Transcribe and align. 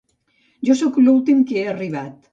Jo 0.69 0.77
soc 0.81 0.97
l'últim 1.03 1.47
que 1.53 1.63
ha 1.67 1.71
arribat. 1.77 2.21